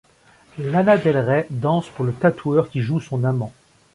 Lana 0.57 0.97
Del 0.97 1.15
Rey 1.15 1.45
danse 1.51 1.87
pour 1.89 2.05
le 2.05 2.11
tatoueur 2.13 2.71
qui 2.71 2.81
joue 2.81 2.99
son 2.99 3.23
amant. 3.23 3.53